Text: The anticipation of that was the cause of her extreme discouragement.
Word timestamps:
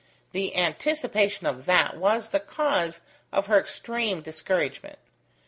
The 0.31 0.55
anticipation 0.55 1.45
of 1.45 1.67
that 1.67 1.95
was 1.95 2.29
the 2.29 2.39
cause 2.39 3.01
of 3.31 3.45
her 3.45 3.59
extreme 3.59 4.23
discouragement. 4.23 4.97